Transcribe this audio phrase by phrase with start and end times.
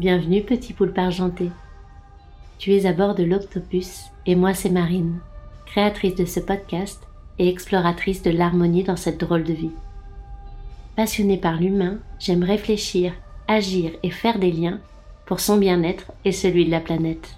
[0.00, 1.50] Bienvenue petit poulpe argenté.
[2.56, 5.18] Tu es à bord de l'Octopus et moi c'est Marine,
[5.66, 7.06] créatrice de ce podcast
[7.38, 9.72] et exploratrice de l'harmonie dans cette drôle de vie.
[10.96, 13.12] Passionnée par l'humain, j'aime réfléchir,
[13.46, 14.80] agir et faire des liens
[15.26, 17.36] pour son bien-être et celui de la planète.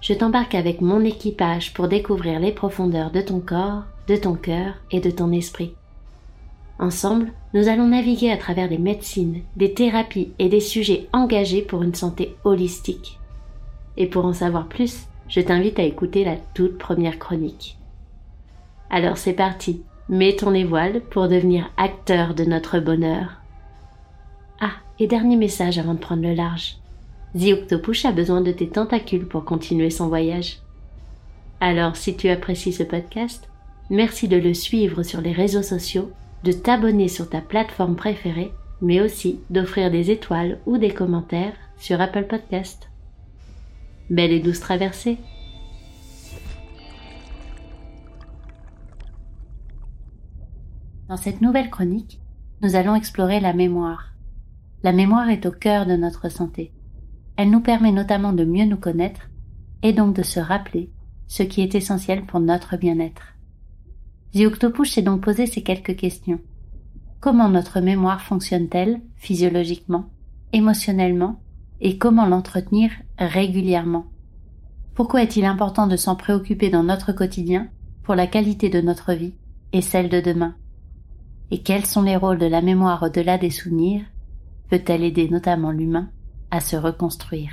[0.00, 4.74] Je t'embarque avec mon équipage pour découvrir les profondeurs de ton corps, de ton cœur
[4.92, 5.74] et de ton esprit.
[6.82, 11.84] Ensemble, nous allons naviguer à travers des médecines, des thérapies et des sujets engagés pour
[11.84, 13.20] une santé holistique.
[13.96, 17.78] Et pour en savoir plus, je t'invite à écouter la toute première chronique.
[18.90, 23.40] Alors c'est parti, mets ton évoile pour devenir acteur de notre bonheur.
[24.60, 26.78] Ah, et dernier message avant de prendre le large.
[27.38, 30.58] The Octopus a besoin de tes tentacules pour continuer son voyage.
[31.60, 33.48] Alors si tu apprécies ce podcast,
[33.88, 36.10] merci de le suivre sur les réseaux sociaux,
[36.44, 42.00] de t'abonner sur ta plateforme préférée, mais aussi d'offrir des étoiles ou des commentaires sur
[42.00, 42.90] Apple Podcast.
[44.10, 45.18] Belle et douce traversée
[51.08, 52.20] Dans cette nouvelle chronique,
[52.62, 54.12] nous allons explorer la mémoire.
[54.82, 56.72] La mémoire est au cœur de notre santé.
[57.36, 59.28] Elle nous permet notamment de mieux nous connaître
[59.82, 60.90] et donc de se rappeler
[61.28, 63.34] ce qui est essentiel pour notre bien-être.
[64.34, 66.40] The Octopus s'est donc posé ces quelques questions.
[67.20, 70.06] Comment notre mémoire fonctionne-t-elle physiologiquement,
[70.52, 71.40] émotionnellement
[71.80, 74.06] et comment l'entretenir régulièrement?
[74.94, 77.68] Pourquoi est-il important de s'en préoccuper dans notre quotidien
[78.02, 79.34] pour la qualité de notre vie
[79.72, 80.54] et celle de demain?
[81.50, 84.02] Et quels sont les rôles de la mémoire au-delà des souvenirs?
[84.70, 86.10] Peut-elle aider notamment l'humain
[86.50, 87.52] à se reconstruire?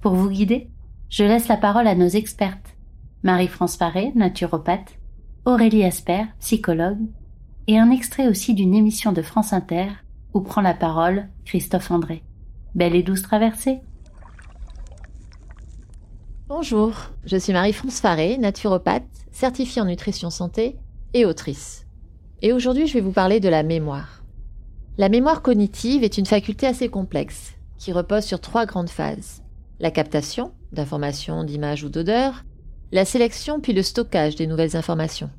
[0.00, 0.68] Pour vous guider,
[1.08, 2.76] je laisse la parole à nos expertes.
[3.22, 4.98] Marie-France Faré, naturopathe,
[5.46, 7.06] Aurélie Asper, psychologue,
[7.66, 9.88] et un extrait aussi d'une émission de France Inter
[10.32, 12.22] où prend la parole Christophe André.
[12.74, 13.80] Belle et douce traversée
[16.48, 16.94] Bonjour,
[17.26, 20.78] je suis Marie-France Faré, naturopathe, certifiée en nutrition santé
[21.12, 21.84] et autrice.
[22.40, 24.24] Et aujourd'hui, je vais vous parler de la mémoire.
[24.96, 29.42] La mémoire cognitive est une faculté assez complexe, qui repose sur trois grandes phases.
[29.78, 32.44] La captation, d'informations, d'images ou d'odeurs,
[32.92, 35.30] la sélection puis le stockage des nouvelles informations.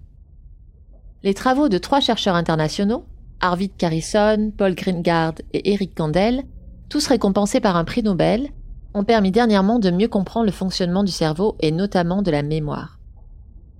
[1.26, 3.04] Les travaux de trois chercheurs internationaux,
[3.42, 6.44] Arvid Carrison, Paul Greengard et Eric Kandel,
[6.88, 8.50] tous récompensés par un prix Nobel,
[8.94, 13.00] ont permis dernièrement de mieux comprendre le fonctionnement du cerveau et notamment de la mémoire.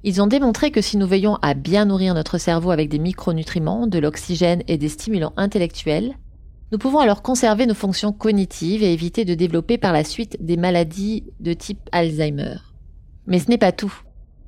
[0.04, 3.86] Ils ont démontré que si nous veillons à bien nourrir notre cerveau avec des micronutriments,
[3.86, 6.16] de l'oxygène et des stimulants intellectuels,
[6.72, 10.58] nous pouvons alors conserver nos fonctions cognitives et éviter de développer par la suite des
[10.58, 12.56] maladies de type Alzheimer.
[13.28, 14.02] Mais ce n'est pas tout.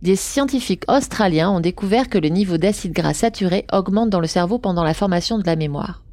[0.03, 4.59] Des scientifiques australiens ont découvert que le niveau d'acide gras saturé augmente dans le cerveau
[4.59, 6.03] pendant la formation de la mémoire.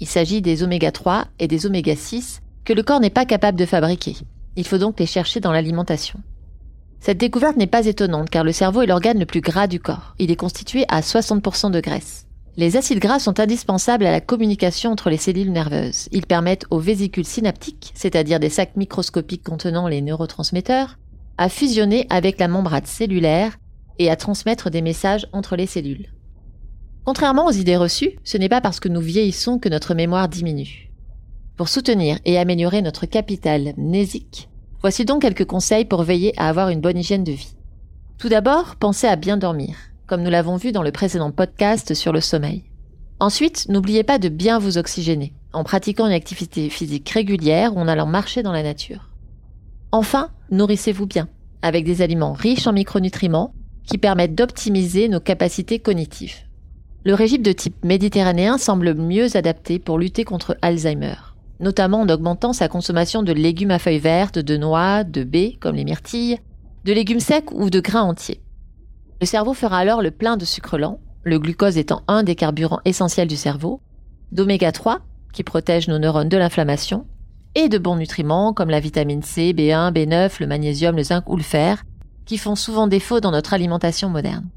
[0.00, 3.58] Il s'agit des oméga 3 et des oméga 6 que le corps n'est pas capable
[3.58, 4.16] de fabriquer.
[4.56, 6.18] Il faut donc les chercher dans l'alimentation.
[6.98, 10.14] Cette découverte n'est pas étonnante car le cerveau est l'organe le plus gras du corps.
[10.18, 12.26] Il est constitué à 60% de graisse.
[12.56, 16.08] Les acides gras sont indispensables à la communication entre les cellules nerveuses.
[16.10, 20.98] Ils permettent aux vésicules synaptiques, c'est-à-dire des sacs microscopiques contenant les neurotransmetteurs,
[21.38, 23.58] à fusionner avec la membrane cellulaire
[23.98, 26.08] et à transmettre des messages entre les cellules.
[27.04, 30.90] Contrairement aux idées reçues, ce n'est pas parce que nous vieillissons que notre mémoire diminue.
[31.56, 34.48] Pour soutenir et améliorer notre capital mnésique,
[34.82, 37.54] Voici donc quelques conseils pour veiller à avoir une bonne hygiène de vie.
[38.18, 39.76] Tout d'abord, pensez à bien dormir,
[40.08, 42.64] comme nous l'avons vu dans le précédent podcast sur le sommeil.
[43.20, 47.86] Ensuite, n'oubliez pas de bien vous oxygéner, en pratiquant une activité physique régulière ou en
[47.86, 49.11] allant marcher dans la nature.
[49.92, 51.28] Enfin, nourrissez-vous bien,
[51.62, 53.54] avec des aliments riches en micronutriments
[53.86, 56.36] qui permettent d'optimiser nos capacités cognitives.
[57.04, 61.14] Le régime de type méditerranéen semble mieux adapté pour lutter contre Alzheimer
[61.62, 65.76] notamment en augmentant sa consommation de légumes à feuilles vertes, de noix, de baies, comme
[65.76, 66.38] les myrtilles,
[66.84, 68.42] de légumes secs ou de grains entiers.
[69.20, 72.80] Le cerveau fera alors le plein de sucre lent, le glucose étant un des carburants
[72.84, 73.80] essentiels du cerveau,
[74.32, 75.00] d'oméga 3,
[75.32, 77.06] qui protège nos neurones de l'inflammation,
[77.54, 81.36] et de bons nutriments comme la vitamine C, B1, B9, le magnésium, le zinc ou
[81.36, 81.84] le fer,
[82.24, 84.48] qui font souvent défaut dans notre alimentation moderne.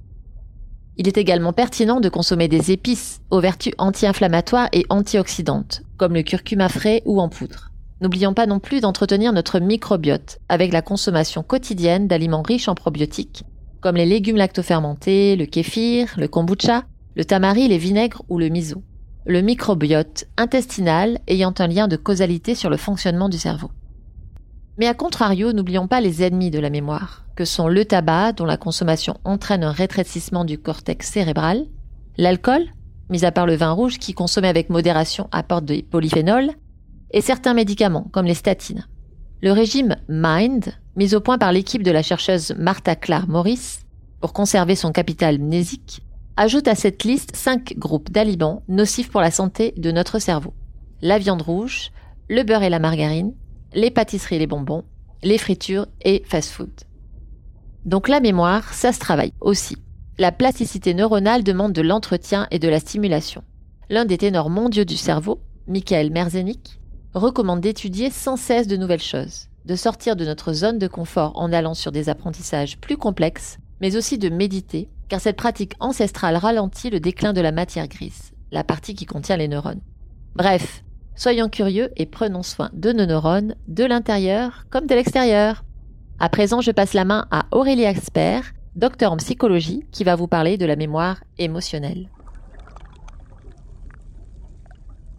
[0.98, 6.24] Il est également pertinent de consommer des épices aux vertus anti-inflammatoires et antioxydantes, comme le
[6.24, 7.72] curcuma frais ou en poudre.
[8.02, 13.44] N'oublions pas non plus d'entretenir notre microbiote avec la consommation quotidienne d'aliments riches en probiotiques,
[13.82, 16.84] comme les légumes lactofermentés, le kéfir, le kombucha,
[17.16, 18.84] le tamari, les vinaigres ou le miso.
[19.28, 23.72] Le microbiote intestinal ayant un lien de causalité sur le fonctionnement du cerveau.
[24.78, 28.46] Mais à contrario, n'oublions pas les ennemis de la mémoire, que sont le tabac, dont
[28.46, 31.66] la consommation entraîne un rétrécissement du cortex cérébral,
[32.18, 32.66] l'alcool,
[33.10, 36.52] mis à part le vin rouge qui consommé avec modération apporte des polyphénols,
[37.10, 38.86] et certains médicaments, comme les statines.
[39.42, 43.80] Le régime MIND, mis au point par l'équipe de la chercheuse Martha Clark Morris
[44.22, 46.04] pour conserver son capital mnésique,
[46.38, 50.54] ajoute à cette liste cinq groupes d'aliments nocifs pour la santé de notre cerveau.
[51.02, 51.92] La viande rouge,
[52.30, 53.34] le beurre et la margarine,
[53.74, 54.84] les pâtisseries et les bonbons,
[55.24, 56.72] les fritures et fast-food.
[57.86, 59.78] Donc la mémoire, ça se travaille aussi.
[60.18, 63.44] La plasticité neuronale demande de l'entretien et de la stimulation.
[63.90, 66.80] L'un des ténors mondiaux du cerveau, Michael Merzenich,
[67.14, 71.54] recommande d'étudier sans cesse de nouvelles choses, de sortir de notre zone de confort en
[71.54, 76.90] allant sur des apprentissages plus complexes, mais aussi de méditer, car cette pratique ancestrale ralentit
[76.90, 79.82] le déclin de la matière grise, la partie qui contient les neurones.
[80.36, 80.84] Bref,
[81.16, 85.64] soyons curieux et prenons soin de nos neurones, de l'intérieur comme de l'extérieur.
[86.20, 90.28] À présent, je passe la main à Aurélie Expert, docteur en psychologie, qui va vous
[90.28, 92.10] parler de la mémoire émotionnelle.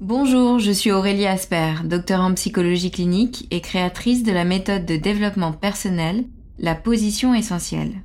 [0.00, 4.96] Bonjour, je suis Aurélie Asper, docteur en psychologie clinique et créatrice de la méthode de
[4.96, 6.24] développement personnel,
[6.58, 8.02] la position essentielle.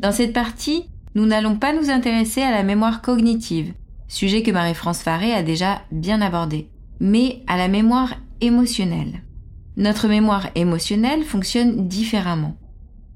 [0.00, 3.74] Dans cette partie, nous n'allons pas nous intéresser à la mémoire cognitive,
[4.08, 6.70] sujet que Marie-France Faré a déjà bien abordé,
[7.00, 9.22] mais à la mémoire émotionnelle.
[9.76, 12.56] Notre mémoire émotionnelle fonctionne différemment.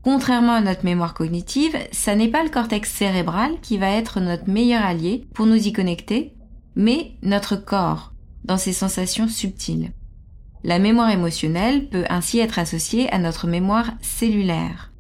[0.03, 4.51] Contrairement à notre mémoire cognitive, ça n'est pas le cortex cérébral qui va être notre
[4.51, 6.35] meilleur allié pour nous y connecter,
[6.77, 8.13] mais notre corps,
[8.45, 9.93] dans ses sensations subtiles.
[10.65, 14.91] La mémoire émotionnelle peut ainsi être associée à notre mémoire cellulaire.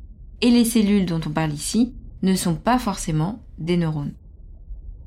[0.44, 4.12] Et les cellules dont on parle ici ne sont pas forcément des neurones.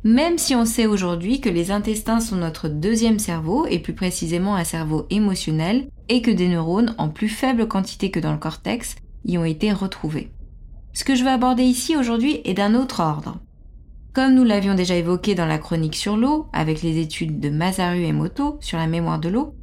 [0.03, 4.55] Même si on sait aujourd'hui que les intestins sont notre deuxième cerveau, et plus précisément
[4.55, 8.95] un cerveau émotionnel, et que des neurones en plus faible quantité que dans le cortex
[9.25, 10.31] y ont été retrouvés.
[10.93, 13.37] Ce que je veux aborder ici aujourd'hui est d'un autre ordre.
[14.13, 18.05] Comme nous l'avions déjà évoqué dans la chronique sur l'eau, avec les études de Masaru
[18.05, 19.53] et Moto sur la mémoire de l'eau,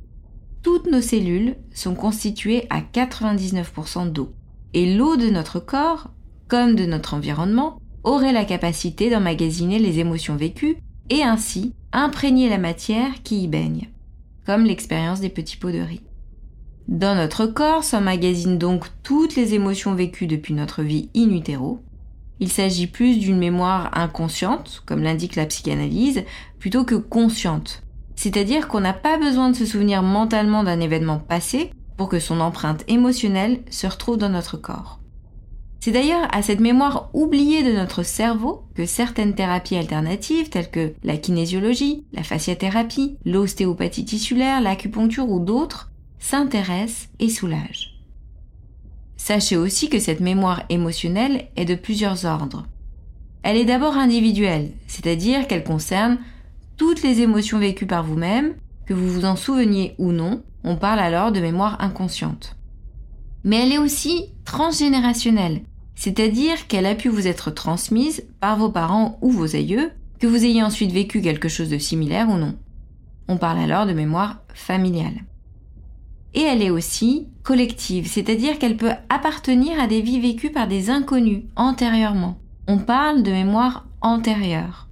[0.62, 4.32] toutes nos cellules sont constituées à 99% d'eau.
[4.74, 6.10] Et l'eau de notre corps,
[6.48, 10.76] comme de notre environnement, aurait la capacité d'emmagasiner les émotions vécues
[11.10, 13.88] et ainsi imprégner la matière qui y baigne,
[14.44, 16.02] comme l'expérience des petits pots de riz.
[16.88, 21.80] Dans notre corps s'emmagasinent donc toutes les émotions vécues depuis notre vie in utero,
[22.40, 26.24] il s'agit plus d'une mémoire inconsciente, comme l'indique la psychanalyse,
[26.58, 27.84] plutôt que consciente.
[28.16, 32.40] C'est-à-dire qu'on n'a pas besoin de se souvenir mentalement d'un événement passé pour que son
[32.40, 35.00] empreinte émotionnelle se retrouve dans notre corps.
[35.80, 40.94] C'est d'ailleurs à cette mémoire oubliée de notre cerveau que certaines thérapies alternatives telles que
[41.02, 48.00] la kinésiologie, la fasciathérapie, l'ostéopathie tissulaire, l'acupuncture ou d'autres s'intéressent et soulagent.
[49.18, 52.66] Sachez aussi que cette mémoire émotionnelle est de plusieurs ordres.
[53.42, 56.16] Elle est d'abord individuelle, c'est-à-dire qu'elle concerne
[56.78, 58.54] toutes les émotions vécues par vous-même,
[58.86, 62.56] que vous vous en souveniez ou non, on parle alors de mémoire inconsciente.
[63.44, 65.62] Mais elle est aussi transgénérationnelle,
[65.94, 70.44] c'est-à-dire qu'elle a pu vous être transmise par vos parents ou vos aïeux, que vous
[70.44, 72.56] ayez ensuite vécu quelque chose de similaire ou non.
[73.28, 75.24] On parle alors de mémoire familiale
[76.34, 80.90] et elle est aussi collective, c'est-à-dire qu'elle peut appartenir à des vies vécues par des
[80.90, 82.38] inconnus antérieurement.
[82.66, 84.88] On parle de mémoire antérieure.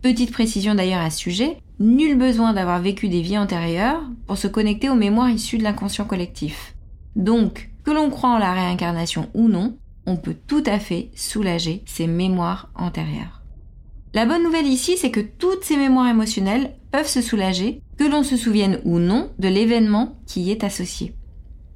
[0.00, 4.46] Petite précision d'ailleurs à ce sujet, nul besoin d'avoir vécu des vies antérieures pour se
[4.46, 6.76] connecter aux mémoires issues de l'inconscient collectif.
[7.16, 11.82] Donc, que l'on croit en la réincarnation ou non, on peut tout à fait soulager
[11.86, 13.42] ces mémoires antérieures.
[14.12, 18.22] La bonne nouvelle ici, c'est que toutes ces mémoires émotionnelles peuvent se soulager, que l'on
[18.22, 21.14] se souvienne ou non de l'événement qui y est associé.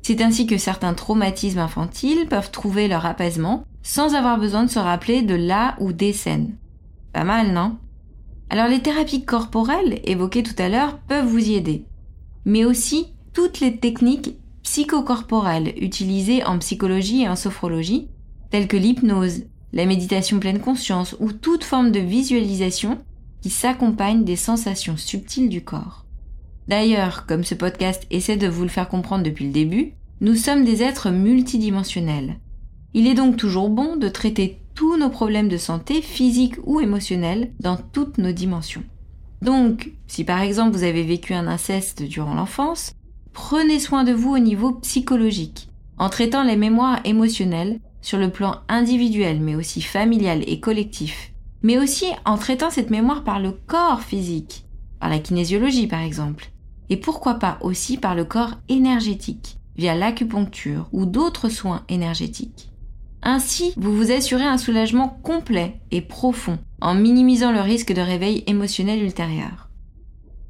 [0.02, 4.78] C'est ainsi que certains traumatismes infantiles peuvent trouver leur apaisement sans avoir besoin de se
[4.78, 6.56] rappeler de la ou des scènes.
[7.12, 7.78] Pas mal, non?
[8.50, 11.86] Alors les thérapies corporelles évoquées tout à l'heure peuvent vous y aider,
[12.44, 18.08] mais aussi toutes les techniques psychocorporelles utilisées en psychologie et en sophrologie,
[18.50, 22.98] telles que l'hypnose, la méditation pleine conscience ou toute forme de visualisation
[23.42, 26.06] qui s'accompagne des sensations subtiles du corps.
[26.68, 30.64] D'ailleurs, comme ce podcast essaie de vous le faire comprendre depuis le début, nous sommes
[30.64, 32.38] des êtres multidimensionnels.
[32.94, 37.52] Il est donc toujours bon de traiter tous nos problèmes de santé, physiques ou émotionnels,
[37.60, 38.82] dans toutes nos dimensions.
[39.42, 42.94] Donc, si par exemple vous avez vécu un inceste durant l'enfance,
[43.32, 48.60] prenez soin de vous au niveau psychologique, en traitant les mémoires émotionnelles sur le plan
[48.68, 54.02] individuel mais aussi familial et collectif, mais aussi en traitant cette mémoire par le corps
[54.02, 54.66] physique,
[54.98, 56.50] par la kinésiologie par exemple,
[56.90, 62.70] et pourquoi pas aussi par le corps énergétique, via l'acupuncture ou d'autres soins énergétiques.
[63.26, 68.44] Ainsi, vous vous assurez un soulagement complet et profond en minimisant le risque de réveil
[68.46, 69.70] émotionnel ultérieur.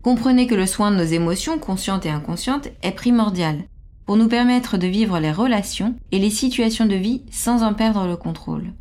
[0.02, 3.62] Comprenez que le soin de nos émotions, conscientes et inconscientes, est primordial
[4.06, 8.08] pour nous permettre de vivre les relations et les situations de vie sans en perdre
[8.08, 8.72] le contrôle.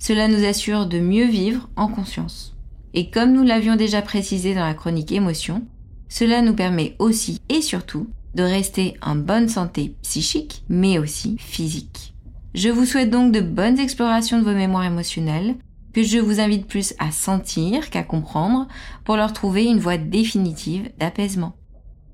[0.00, 2.56] Cela nous assure de mieux vivre en conscience.
[2.94, 5.62] Et comme nous l'avions déjà précisé dans la chronique émotion,
[6.08, 12.12] cela nous permet aussi et surtout de rester en bonne santé psychique mais aussi physique.
[12.52, 15.54] Je vous souhaite donc de bonnes explorations de vos mémoires émotionnelles
[15.92, 18.66] que je vous invite plus à sentir qu'à comprendre
[19.04, 21.54] pour leur trouver une voie définitive d'apaisement.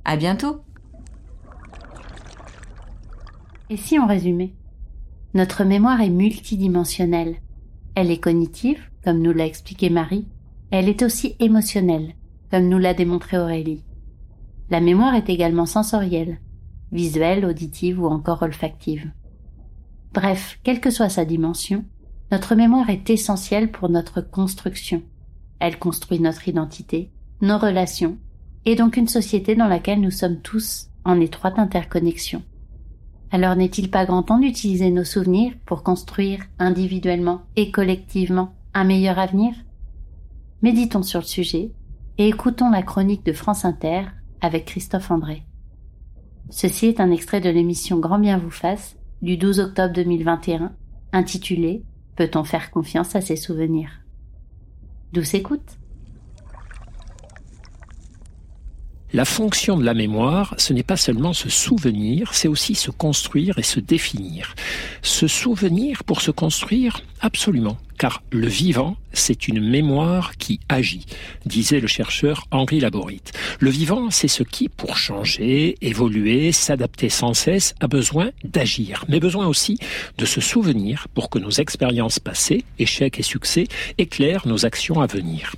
[0.05, 0.61] À bientôt!
[3.71, 4.55] Et si on résumait
[5.35, 7.37] Notre mémoire est multidimensionnelle.
[7.95, 10.28] Elle est cognitive, comme nous l'a expliqué Marie.
[10.71, 12.14] Elle est aussi émotionnelle,
[12.50, 13.85] comme nous l'a démontré Aurélie.
[14.69, 16.40] La mémoire est également sensorielle,
[16.93, 19.11] visuelle, auditive ou encore olfactive.
[20.17, 21.85] Bref, quelle que soit sa dimension,
[22.33, 25.03] notre mémoire est essentielle pour notre construction.
[25.59, 27.11] Elle construit notre identité,
[27.43, 28.17] nos relations,
[28.65, 32.43] et donc une société dans laquelle nous sommes tous en étroite interconnexion.
[33.31, 39.19] Alors n'est-il pas grand temps d'utiliser nos souvenirs pour construire individuellement et collectivement un meilleur
[39.19, 39.53] avenir?
[40.63, 41.73] Méditons sur le sujet
[42.17, 44.05] et écoutons la chronique de France Inter
[44.41, 45.43] avec Christophe André.
[46.49, 50.73] Ceci est un extrait de l'émission Grand bien vous fasse du 12 octobre 2021
[51.13, 51.83] intitulée
[52.17, 53.91] Peut-on faire confiance à ses souvenirs?
[55.13, 55.79] Douce écoute
[59.13, 63.57] La fonction de la mémoire, ce n'est pas seulement se souvenir, c'est aussi se construire
[63.59, 64.55] et se définir.
[65.01, 71.07] Se souvenir pour se construire, absolument, car le vivant, c'est une mémoire qui agit,
[71.47, 73.23] disait le chercheur Henri Laborit.
[73.61, 79.21] Le vivant, c'est ce qui, pour changer, évoluer, s'adapter sans cesse, a besoin d'agir, mais
[79.21, 79.79] besoin aussi
[80.19, 85.07] de se souvenir pour que nos expériences passées, échecs et succès, éclairent nos actions à
[85.07, 85.55] venir.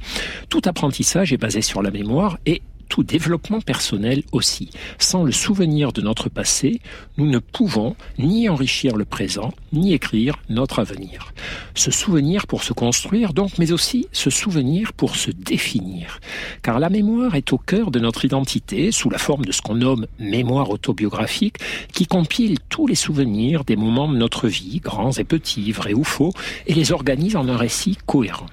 [0.51, 4.71] Tout apprentissage est basé sur la mémoire et tout développement personnel aussi.
[4.99, 6.81] Sans le souvenir de notre passé,
[7.17, 11.33] nous ne pouvons ni enrichir le présent, ni écrire notre avenir.
[11.75, 16.21] Se souvenir pour se construire donc, mais aussi se souvenir pour se définir.
[16.63, 19.77] Car la mémoire est au cœur de notre identité, sous la forme de ce qu'on
[19.77, 21.59] nomme mémoire autobiographique,
[21.93, 26.05] qui compile tous les souvenirs des moments de notre vie, grands et petits, vrais ou
[26.05, 26.33] faux,
[26.67, 28.47] et les organise en un récit cohérent.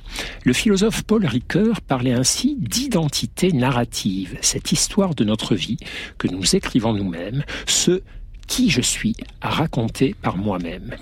[0.44, 3.52] Le philosophe Paul Ricoeur parlait ainsi d'identité
[4.42, 5.78] cette histoire de notre vie
[6.18, 8.02] que nous écrivons nous-mêmes, ce
[8.48, 10.96] qui je suis à raconter par moi-même.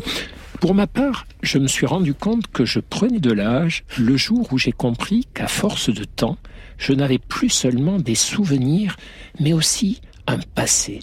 [0.60, 4.48] Pour ma part, je me suis rendu compte que je prenais de l'âge le jour
[4.52, 6.38] où j'ai compris qu'à force de temps,
[6.78, 8.96] je n'avais plus seulement des souvenirs,
[9.40, 11.02] mais aussi un passé,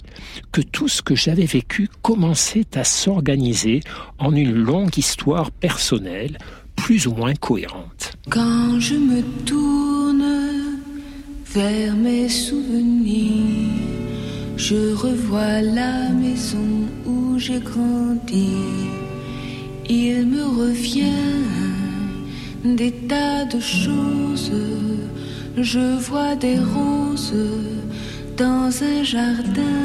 [0.51, 3.81] que tout ce que j'avais vécu commençait à s'organiser
[4.17, 6.37] en une longue histoire personnelle,
[6.75, 8.13] plus ou moins cohérente.
[8.29, 9.90] Quand je me tourne
[11.53, 13.67] vers mes souvenirs.
[14.55, 18.55] Je revois la maison où j'ai grandi.
[19.89, 21.43] Il me revient
[22.63, 24.51] des tas de choses.
[25.57, 27.33] Je vois des roses
[28.37, 29.81] dans un jardin,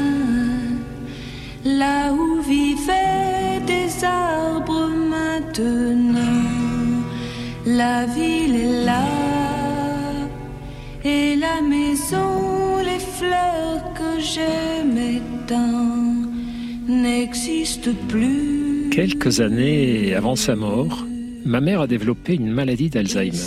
[1.65, 2.76] là où vivaient
[18.07, 18.89] plus.
[18.91, 21.05] Quelques années avant sa mort,
[21.45, 23.37] ma mère a développé une maladie d'Alzheimer.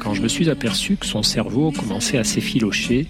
[0.00, 3.06] Quand je me suis aperçu que son cerveau commençait à s'effilocher,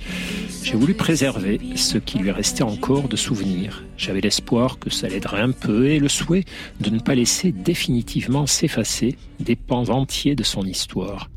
[0.62, 3.84] j'ai voulu préserver ce qui lui restait encore de souvenirs.
[3.96, 6.44] J'avais l'espoir que ça l'aiderait un peu et le souhait
[6.80, 11.30] de ne pas laisser définitivement s'effacer des pans entiers de son histoire.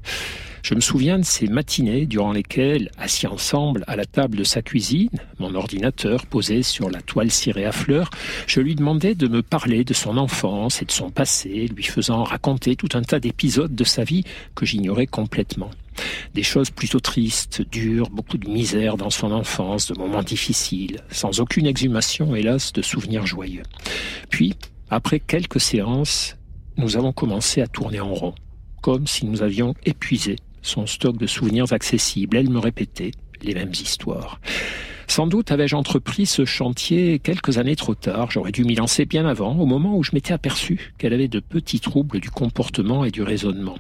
[0.67, 4.61] Je me souviens de ces matinées durant lesquelles, assis ensemble à la table de sa
[4.61, 8.09] cuisine, mon ordinateur posé sur la toile cirée à fleurs,
[8.47, 12.25] je lui demandais de me parler de son enfance et de son passé, lui faisant
[12.25, 15.69] raconter tout un tas d'épisodes de sa vie que j'ignorais complètement.
[16.33, 21.39] Des choses plutôt tristes, dures, beaucoup de misère dans son enfance, de moments difficiles, sans
[21.39, 23.63] aucune exhumation, hélas, de souvenirs joyeux.
[24.29, 24.53] Puis,
[24.89, 26.35] après quelques séances,
[26.75, 28.35] nous avons commencé à tourner en rond,
[28.81, 30.35] comme si nous avions épuisé
[30.67, 32.37] son stock de souvenirs accessibles.
[32.37, 34.39] Elle me répétait les mêmes histoires.
[35.07, 38.29] Sans doute avais-je entrepris ce chantier quelques années trop tard.
[38.29, 41.39] J'aurais dû m'y lancer bien avant, au moment où je m'étais aperçu qu'elle avait de
[41.39, 43.77] petits troubles du comportement et du raisonnement.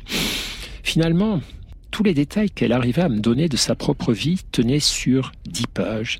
[0.83, 1.41] Finalement,
[1.91, 5.67] tous les détails qu'elle arrivait à me donner de sa propre vie tenaient sur dix
[5.67, 6.19] pages.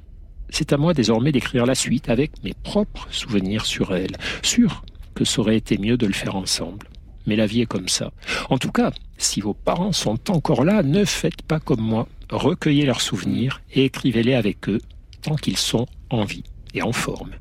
[0.49, 4.83] C'est à moi désormais d'écrire la suite avec mes propres souvenirs sur elle, sûr
[5.13, 6.87] que ça aurait été mieux de le faire ensemble
[7.27, 8.11] mais la vie est comme ça.
[8.49, 12.07] En tout cas, si vos parents sont encore là, ne faites pas comme moi.
[12.29, 14.79] recueillez leurs souvenirs et écrivez-les avec eux
[15.21, 16.43] tant qu'ils sont en vie
[16.73, 17.31] et en forme.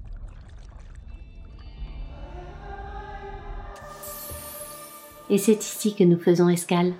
[5.29, 6.93] Et c'est ici que nous faisons escale.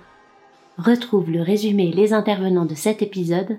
[0.77, 3.57] Retrouve le résumé et les intervenants de cet épisode,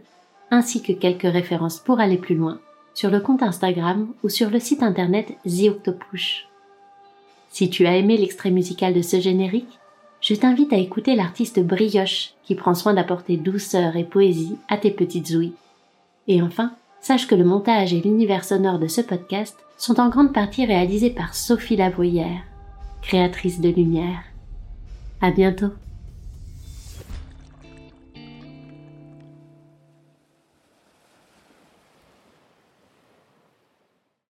[0.50, 2.60] ainsi que quelques références pour aller plus loin,
[2.94, 5.72] sur le compte Instagram ou sur le site internet The.
[7.50, 9.77] Si tu as aimé l'extrait musical de ce générique,
[10.28, 14.90] je t'invite à écouter l'artiste Brioche qui prend soin d'apporter douceur et poésie à tes
[14.90, 15.54] petites ouïes.
[16.26, 20.35] Et enfin, sache que le montage et l'univers sonore de ce podcast sont en grande
[20.35, 22.42] partie réalisés par Sophie Lavoyère,
[23.00, 24.23] créatrice de lumière.
[25.23, 25.73] À bientôt!